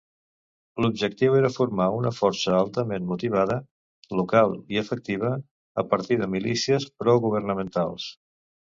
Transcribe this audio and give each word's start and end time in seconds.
L'objectiu 0.85 1.35
era 1.39 1.51
formar 1.57 1.87
una 1.97 2.13
força 2.21 2.55
altament 2.61 3.05
motivada, 3.11 3.59
local 4.23 4.59
i 4.77 4.83
efectiva 4.85 5.33
a 5.85 5.87
partir 5.95 6.23
de 6.25 6.35
milícies 6.39 6.93
progovernamentals. 7.05 8.13